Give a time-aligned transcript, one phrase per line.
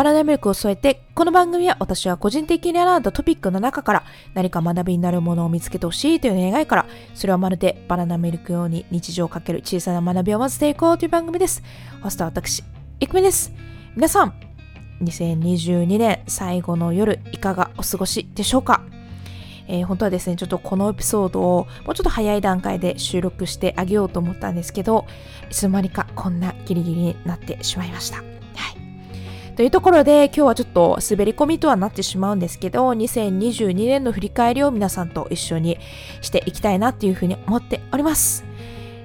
[0.00, 11.62] バナナミルクを添えて、この番組は私は個人的に選んだトピックの中から何か学びになるものを見つけてほしいという願いから、それはまるでバナナミルクように日常をかける小さな学びを混ぜていこうという番組です。
[12.02, 12.64] ホストは私、
[12.98, 13.52] いくみです。
[13.94, 14.32] 皆さん、
[15.02, 18.82] 2022年最後の夜、いかがお過ごしでしょうか？
[19.68, 25.04] えー、本当はですね、ちょっとこのエピソードをもうちょっと早い段階で収録してあげようと思ったんですけど、
[25.50, 28.39] いつの間にかこんなギリギリになってしまいました。
[29.56, 35.78] というところで今日はちょっと滑り込みとはなってしまうんですけど、2022年の振り返りを皆さんと一緒に
[36.20, 38.44] していきたいなっていうふうに思っております。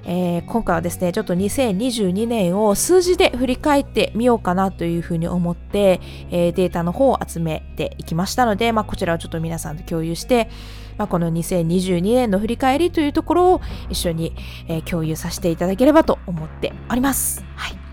[0.08, 6.00] えー、今回はですね、ちょっと2022年を数字で振り返ってみようかなというふうに思って、
[6.30, 10.50] えー、データの方を集めていきましたので、まあ、こちらをちょっと皆さんと共有して、
[10.98, 14.34] まあ、この2022年の振り返りというところを一緒に、
[14.68, 17.44] えー、共有させていただければと思っております。
[17.56, 17.85] はい。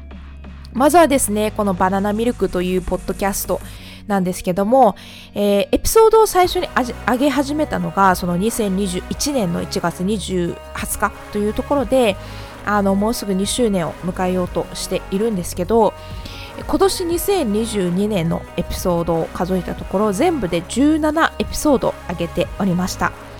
[0.72, 3.60] まずはですね、このバナナミルクというポッドキャスト、
[4.06, 4.96] なんですけども、
[5.34, 6.68] えー、エピソードを最初に
[7.06, 10.56] 上げ始めたのがその2021年の1月20
[10.98, 12.16] 日というところで
[12.64, 15.94] あのもうすぐ2周年を迎えようとしているんですけど
[16.66, 23.31] 今年2022年のエピソードを数えたところ全部で17エピソード上げておりました。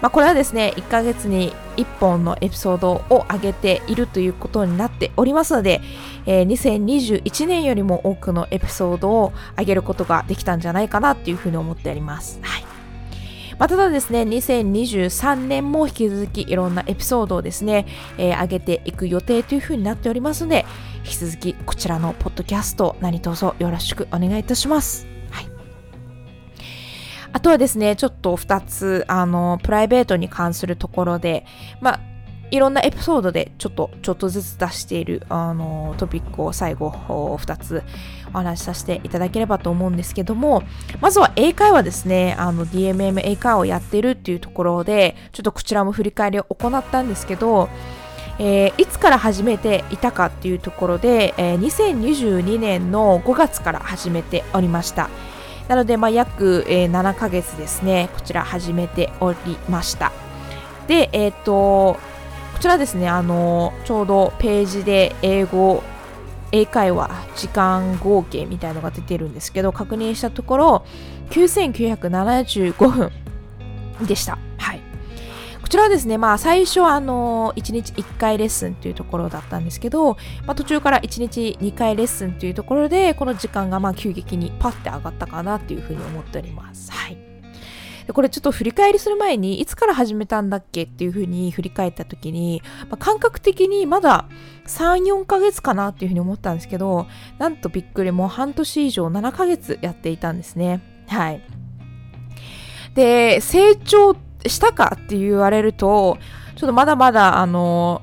[0.00, 5.80] まあ、これはですね、1ヶ月に1本のエピソードを上げているということになっておりますので、
[6.26, 12.38] えー、2021年よりも多くのエピソードを上げることができたんじゃないかなっていうふうに思っております。
[12.42, 12.62] はい。
[13.58, 20.64] まあ、ただですね、2023年も引き続きいろんなエピソードをですね、えー、上げていく予定というふうになっておりますので、
[21.04, 25.17] 引き続きこちらのポッドキャスト何卒よろしくお願いいたします。
[27.32, 31.44] あとはですね、ちょっと2つ、あの、プライベートに関するところで、
[31.80, 32.00] まあ、
[32.50, 37.82] いろんなエピソードでちょっと、ちょっとずつ出している、あの、トピックを最後、2つ
[38.32, 40.62] お話しさせていただければと思うんですけども、
[41.00, 47.68] まずは英会話ですね、あの、DMM 英会話をやってるっていうところで、ちょっとこちらも振り返りを行ったんですけど、
[48.38, 55.10] えー、いつから始めていたかっていうところで、えー、2022年の5月から始めておりました。
[55.68, 60.12] なので、まあ、約、えー、7ヶ月ですね、こちら始めておりました。
[60.86, 61.98] で、えっ、と、
[62.54, 65.82] こちらですね、あの、ちょうどページで英語、
[66.50, 70.86] 英会話時間合計みたいのが出てるんですけど、確認したところ、
[71.30, 73.12] 9975分
[74.06, 74.38] でした。
[75.68, 80.14] こちらはですね、まあ最初はあの、1日1回レッスンというところだったんですけど、
[80.46, 86.90] まあ途中から1日2回レッスンというところで、この時間がまあ急激にパッて上がったかなっていうふうに思っております。
[86.90, 87.18] はい。
[88.10, 94.24] これちょっと振り返りする前に、いつから始めたんだっけっていうふうに振り返った時に、まあ、感覚的にまだ
[94.66, 100.80] 3、4ヶ月かなっていうふうに思ったんですけど、なんとびっくりもう半年以上7ヶ月やっていたんですね。
[101.08, 101.42] はい。
[102.94, 106.18] で、成長ってしたかって言われると、
[106.56, 108.02] ちょっとまだまだ、あの、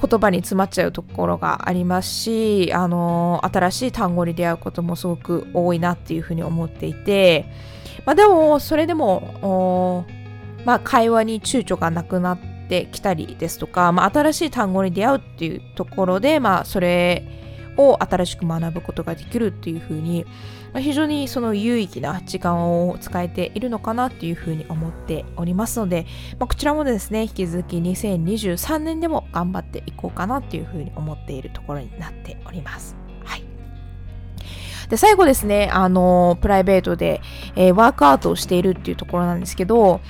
[0.00, 7.46] 言葉に詰まっちゃうところがありますし、あの、新しい単語に出会うこともすごく多いなっていうふうに思っていて、
[8.04, 10.04] まあでも、それでも、
[10.64, 12.38] まあ会話に躊躇がなくなっ
[12.68, 17.45] てきたりですとか、まあ新しい単語に出会うっていうところで、まあそれ
[17.76, 20.24] を新しく学ぶことができるっていうふうに、
[20.72, 26.06] まあ、非常にその有意義な時間を使えているのかなっていうふうに思っておりますので、
[26.38, 32.96] まあ、こちらもですね、引き続き2023年でも頑張っていこうかなっていうふうに思っているところになっております。
[33.24, 33.44] はい。
[34.88, 37.20] で、最後ですね、あの、プライベートで、
[37.54, 40.00] えー、ワークアウトをしているっていうところなんですけど、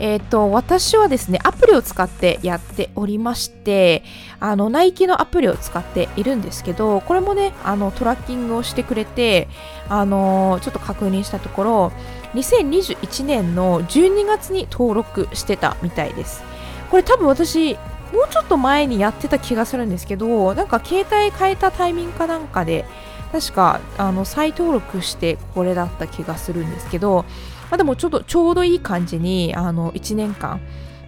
[0.00, 4.02] え、ー、と、私はですね、アプリを使ってやっておりまして、
[4.40, 9.46] あの、ナイキのアプリを使っているんですけど、これもね、あの、トラッキングをしてくれて、
[9.90, 11.92] あの、ちょっと確認したところ、
[12.34, 16.42] 2021年の12月に登録してたみたいです。
[16.90, 22.86] これ多分私、もうちょっと前にやってた気がするんですけど、なんか携帯変えたタイミングかなんかで、
[23.32, 27.26] 確か、あの、再登録してこれだった気がするんですけど、
[27.70, 30.60] まあ、でもちょっとちょうどいい感じにあの1年間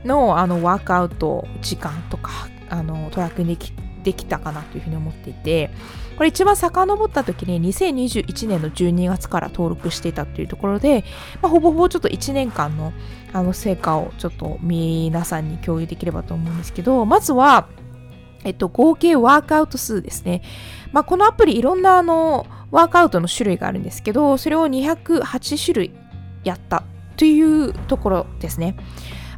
[0.05, 2.31] のあのワークアウト時間とか
[2.69, 3.73] あのトラックでき
[4.03, 5.70] できたかなというふうに思っていて
[6.17, 11.05] これ一番遡った時に2021年の12月から登録していたというところで、
[11.41, 12.93] まあ、ほぼほぼちょっと1年間の
[13.32, 17.69] あの成果をちょっと皆さんに共有できればと思うんですけどまずは
[18.44, 20.43] えっと、合計ワークアウト数ですね。
[20.91, 25.93] まあ、このアプリいろんなあのワークアウトの種類があるんですけど、それを208種類
[26.44, 26.84] やった
[27.16, 28.76] というところですね。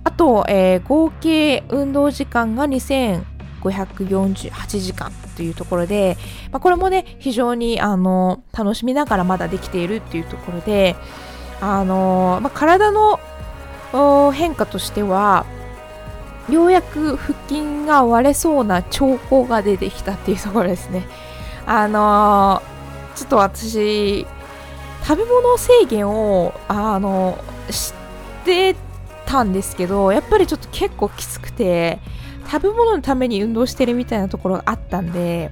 [0.04, 6.16] あと、えー、合計運動時間が2548時間というところで、
[6.52, 10.94] まあ、これもね非常にあの楽しみながらまだできているっていうところで
[11.60, 13.18] あの、まあ、体の
[14.32, 15.46] 変化としては
[16.48, 21.06] ようやく腹筋が割れそうな兆候が出てきたっていうところですね。
[21.66, 22.62] あの
[23.16, 24.26] ちょっと私
[25.06, 27.38] 食べ物制限をあの
[27.70, 27.92] し
[28.44, 28.74] て
[29.26, 32.00] たんですけどやっぱりちょっと結構きつくて
[32.50, 35.50] 食べ物のために運動してるみたいなところがあったんで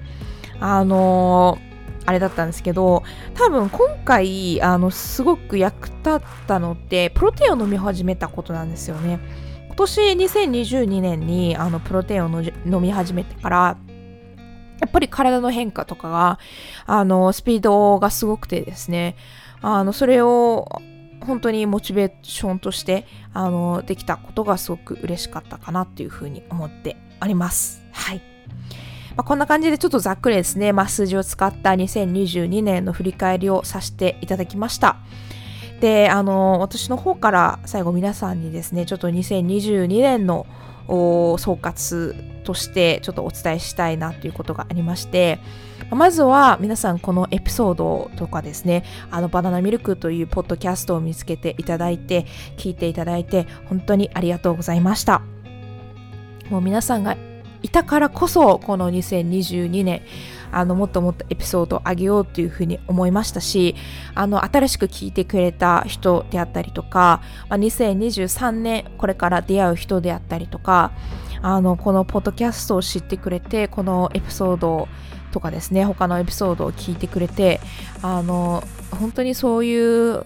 [0.60, 1.58] あの
[2.04, 3.02] あれだったんですけど
[3.34, 9.20] 多分今回あのすごく役立ったのってプロテインを飲み始めたことなんですよね。
[9.66, 13.76] 今年2022年にあのプロテインを飲み始めてから
[14.82, 16.38] やっぱり体の変化とかが
[16.87, 19.17] あのスピードがすごくてですね
[19.61, 20.69] あのそれを
[21.20, 27.84] 本当にモチベーションとしてあのできたことがすごく嬉しかったかなっていうふうに思っております。
[27.93, 28.23] はい。
[29.17, 34.96] まあ、こんな感じでちょっとざっくりですね、まあ、数字を使った2022年の振り返りをさせていただきました。
[35.81, 40.46] で、あの、私の方から最後皆さんにですね、ちょっと2022年の
[40.93, 45.39] 総括としてちょっとお伝えしたいなということがありまして、
[45.91, 55.23] まずは皆さんこのエピソードとかですね、あのバナナミルクというポッドキャストを見つけていただいて、聞いていただいて、本当にありがとうございました。
[56.50, 57.17] もう皆さんが
[57.62, 60.03] いたからこそ、この2022年、
[60.52, 63.75] あのもっともっとエピソードを上げようというふうに思いましたし
[64.14, 70.93] あの新しく聞いてくれた人であったりとか、まあ、2023年これから出会う人であったりとか
[71.40, 74.88] あのこのポッドキャストを知ってくれてこのエピソード
[75.32, 77.60] とかですね他のエピソードを聞いてくれて
[78.02, 80.25] あの本当にそういう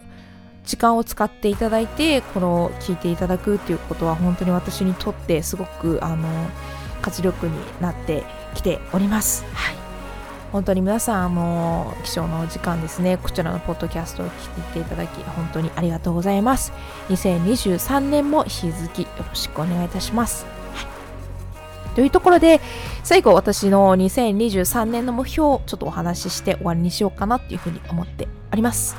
[0.66, 6.28] 時間を使っていただいてこの聞いていただくっていうことは本当に私にとってすごくあの
[7.00, 8.24] 活力になって
[8.54, 9.44] きております。
[9.54, 9.85] はい
[10.52, 13.18] 本当に皆さんも貴重なお時間ですね。
[13.18, 16.72] こちらのポッドキャストを聞いていただき本当にありがとうございます。
[17.08, 20.44] 2023年も引き続きよろしくお願いいたします、
[20.74, 20.82] は
[21.92, 22.60] い、というところで
[23.04, 28.96] 最後私の2023年の目標をちょっとお話しして終わりにしようかなっていうふうに思っております、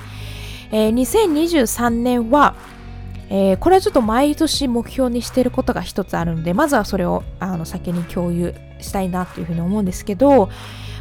[0.71, 2.55] えー、2023年は
[3.29, 10.49] えー、これはちょっと毎年目標にしていることが一つあるのでまずはそれをあの先に共有したいなというふうに思うんですけど、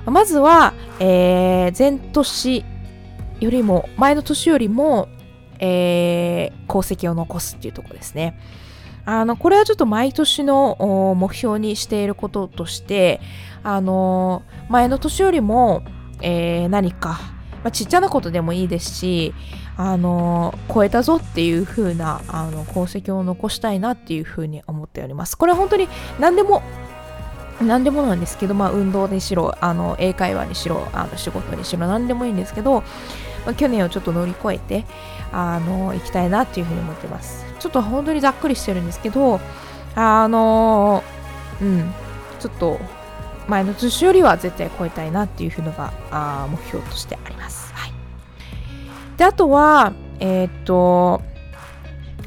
[0.06, 2.64] まずは、えー、前年
[3.40, 5.08] よりも、前の年よりも、
[5.58, 8.38] えー、功績を残すっていうところですね。
[9.04, 13.20] あの、これはちょっと毎年の目標にしていることとして、
[13.62, 15.82] あの、前の年よりも、
[16.22, 17.20] えー、何か、
[17.62, 19.34] まあ、ちっちゃなことでもいいですし、
[19.76, 25.36] あの、超えたぞっていう風な、あの、功績を残したいなっていう風に思っております。
[25.36, 25.88] これは本当に
[26.18, 26.62] 何でも
[27.60, 32.82] 何でもなんですけど、まあ、運動にしろあの英会話にしろあの仕事にしろ何でもいいんですけど、
[33.44, 34.84] まあ、去年をちょっと乗り越えて
[35.32, 37.46] あの行きたいなっていうふうに思ってます。
[37.58, 39.40] ちょっと本当にざっくりしてるんですけど
[39.94, 41.02] あの
[41.60, 41.92] うん
[42.38, 42.78] ちょっと
[43.48, 47.92] 前の年よりは絶対超えたいなっていうふうのがあ目標としてあります、はい、
[49.16, 51.22] であとはえー、っと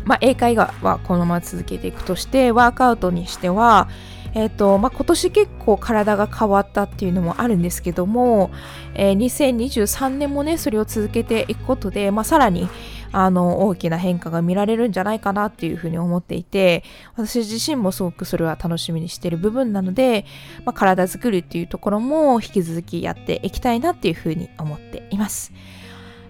[0.05, 3.87] まあ、英会話はこのまま続けていくとしてワークアウトにしては
[4.33, 8.51] えーとまあ、今年結構体が変わったっていうのもあるんですけども、
[8.93, 12.69] えー、2023年もねそれを続けていくことで、まあ、さらに
[13.11, 16.83] あの大きな変化が見られるんじゃないかなっていうふうに思っていて
[17.15, 20.25] 私自身もすごくそれは楽しみにしている部分なので、
[20.65, 25.51] まあ、体作りっていうところも引き続きやっていきたいなっていうふうに思っています。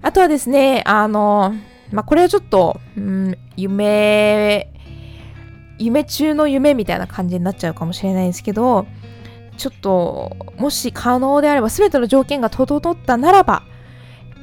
[0.02, 1.54] あとはですねあの
[1.92, 4.72] まあこれはちょっと、うん、夢
[5.80, 8.86] 夢中の夢みたいな感じになっちゃうかもしれないんですけど、
[9.58, 13.64] ちょっと、もし可能であれば、全ての条件が整ったならば、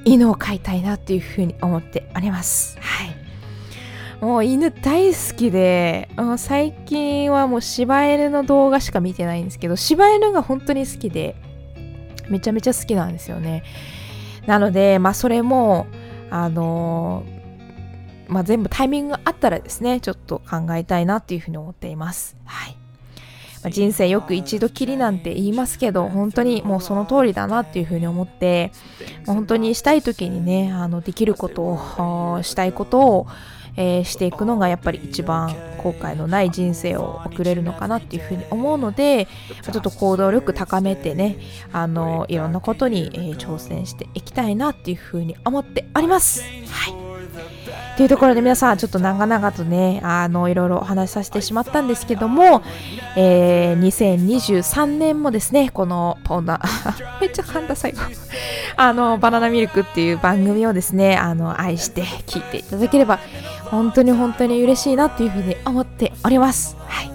[0.05, 2.79] 犬を飼いたいなっていうふうに思っております。
[2.81, 3.17] はい。
[4.21, 11.37] もう犬大好きで、最近はもう柴犬の動画しか見てないんですけど、柴犬が本当に好きで、
[12.29, 13.63] めちゃめちゃ好きなんですよね。
[14.47, 15.87] なので、まあそれも、
[16.31, 17.36] あのー
[18.29, 22.37] まあ、全部タイミングがあったらですね、ちょっと考えたいなっていうふうに思っています。
[22.45, 22.77] はい。
[23.63, 28.73] まあ、人生よく一度きりなんて言いますけど、本当にもうその通りだなっていうふうに思って、
[29.27, 33.27] まあ、本当にしたい時にね、あのできることを、したいことを、
[33.77, 39.29] えー、していくのがやっぱり一番後悔のない人生を送れるのかなっていうふうに思うので
[39.63, 41.39] ちょっと行動力高めてね
[41.73, 46.43] あのいろんなことに、えー、挑戦していきたいなっていうふうに思っております。
[46.43, 47.07] はい
[47.97, 52.63] というところで皆さんちょっと長々とねあのいろいろお話しさせてしまったんですけども、
[53.17, 56.61] えー、2023年もですねこのポンダ
[57.23, 58.01] めっちゃ噛んだ最後。
[58.77, 63.19] あのバナナミルクっていう番組をですねあの愛して聞いていただければ
[63.71, 66.77] 本当に本当に嬉しいなというふうに思っております。
[66.87, 67.11] はい。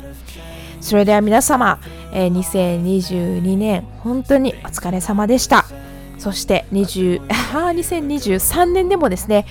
[0.81, 1.79] それでは皆様、
[2.11, 5.60] えー、2022年本当にお疲れ様でした。
[6.21, 9.47] そして20 2023 年でもですね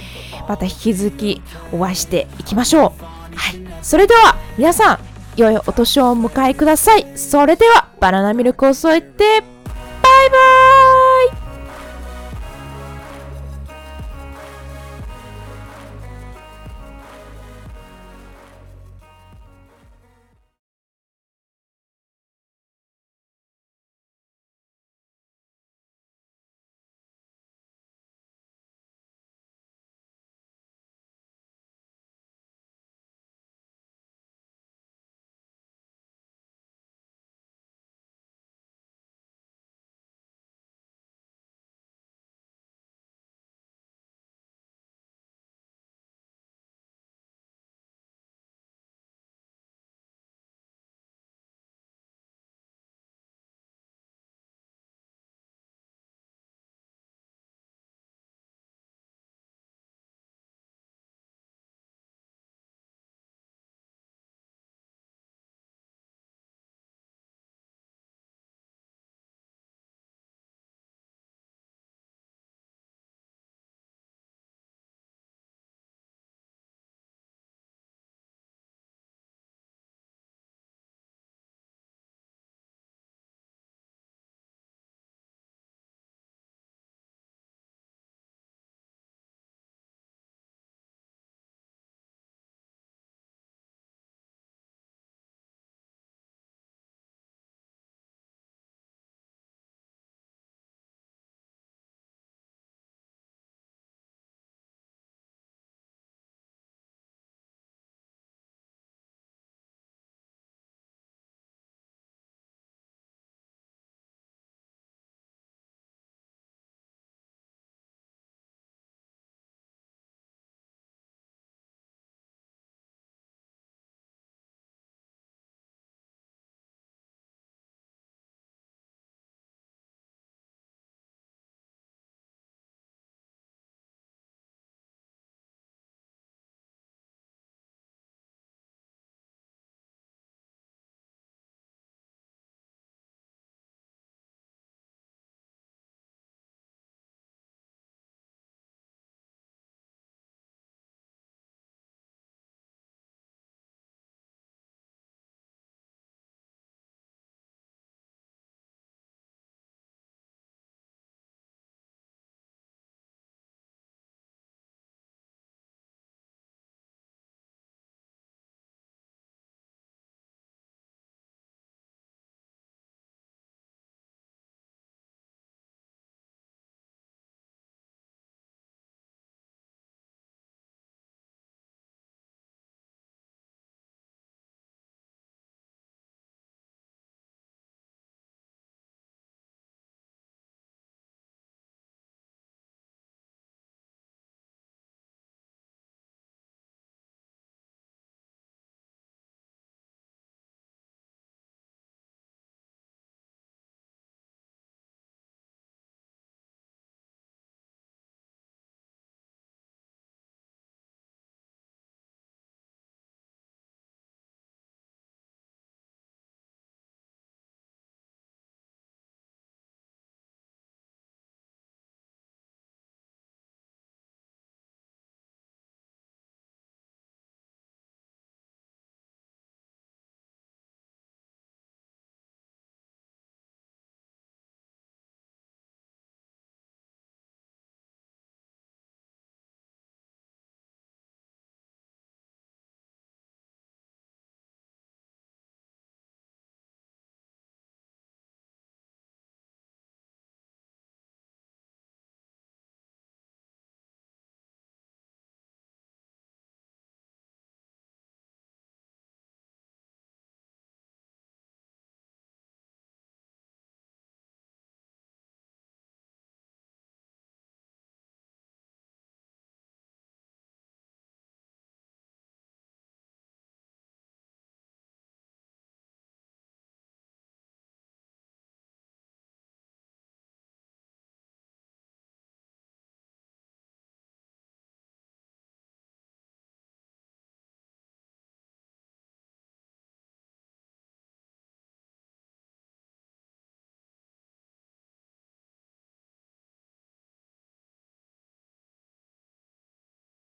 [0.49, 3.05] また引き続きお会いしていきましょう。
[3.35, 3.61] はい。
[3.83, 4.99] それでは皆さん
[5.35, 7.07] 良いお年をお迎えください。
[7.17, 10.80] それではバナナミルクを添えてバイバーイ!